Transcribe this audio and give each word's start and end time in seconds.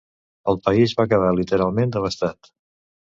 El 0.53 0.57
país 0.67 0.95
va 1.01 1.05
quedar 1.13 1.29
literalment 1.41 1.93
devastat. 1.99 2.51